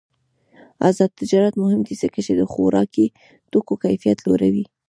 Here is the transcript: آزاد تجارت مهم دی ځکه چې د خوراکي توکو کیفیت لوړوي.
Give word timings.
آزاد 0.87 1.11
تجارت 1.21 1.53
مهم 1.63 1.81
دی 1.87 1.95
ځکه 2.03 2.19
چې 2.25 2.31
د 2.35 2.41
خوراکي 2.51 3.05
توکو 3.51 3.73
کیفیت 3.83 4.19
لوړوي. 4.25 4.65